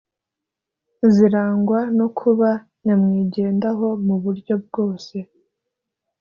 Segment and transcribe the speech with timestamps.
[1.13, 2.49] zirangwa no kuba
[2.83, 5.15] nyamwigendaho mu buryo bwose